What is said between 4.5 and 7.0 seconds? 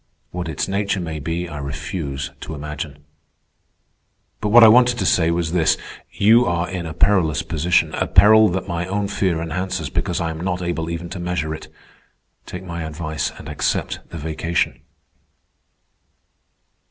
I wanted to say was this: You are in a